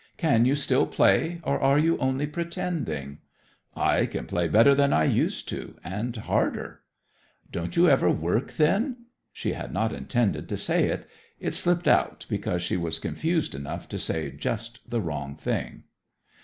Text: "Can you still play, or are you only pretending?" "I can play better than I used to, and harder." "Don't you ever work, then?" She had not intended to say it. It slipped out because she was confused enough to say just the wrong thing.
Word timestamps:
"Can 0.17 0.45
you 0.45 0.55
still 0.55 0.87
play, 0.87 1.39
or 1.43 1.59
are 1.59 1.77
you 1.77 1.95
only 1.99 2.25
pretending?" 2.25 3.19
"I 3.75 4.07
can 4.07 4.25
play 4.25 4.47
better 4.47 4.73
than 4.73 4.93
I 4.93 5.03
used 5.03 5.47
to, 5.49 5.75
and 5.83 6.15
harder." 6.17 6.81
"Don't 7.51 7.75
you 7.75 7.87
ever 7.87 8.09
work, 8.09 8.53
then?" 8.53 9.05
She 9.31 9.53
had 9.53 9.71
not 9.71 9.93
intended 9.93 10.49
to 10.49 10.57
say 10.57 10.85
it. 10.85 11.07
It 11.39 11.53
slipped 11.53 11.87
out 11.87 12.25
because 12.29 12.63
she 12.63 12.77
was 12.77 12.97
confused 12.97 13.53
enough 13.53 13.87
to 13.89 13.99
say 13.99 14.31
just 14.31 14.89
the 14.89 15.01
wrong 15.01 15.35
thing. 15.35 15.83